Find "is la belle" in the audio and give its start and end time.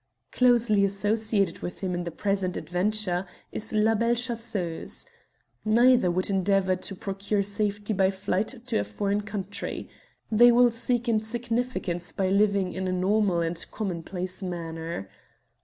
3.51-4.15